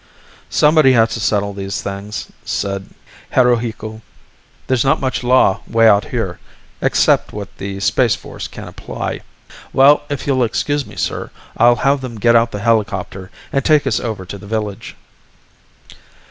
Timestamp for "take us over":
13.63-14.25